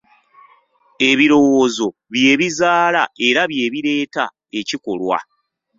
[1.09, 4.23] Ebirowoozo bye bizaala era bye bireeta
[4.59, 5.17] ekikolwa.